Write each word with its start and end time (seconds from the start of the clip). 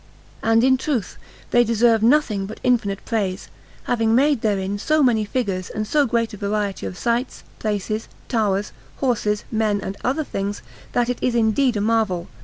And 0.41 0.63
in 0.63 0.77
truth 0.77 1.19
they 1.51 1.63
deserve 1.63 2.01
nothing 2.01 2.47
but 2.47 2.59
infinite 2.63 3.05
praise, 3.05 3.49
having 3.83 4.15
made 4.15 4.41
therein 4.41 4.79
so 4.79 5.03
many 5.03 5.25
figures 5.25 5.69
and 5.69 5.85
so 5.85 6.07
great 6.07 6.33
a 6.33 6.37
variety 6.37 6.87
of 6.87 6.97
sites, 6.97 7.43
places, 7.59 8.07
towers, 8.27 8.71
horses, 8.97 9.43
men, 9.51 9.79
and 9.79 9.97
other 10.03 10.23
things, 10.23 10.63
that 10.93 11.07
it 11.07 11.19
is 11.21 11.35
indeed 11.35 11.77
a 11.77 11.81
marvel. 11.81 12.27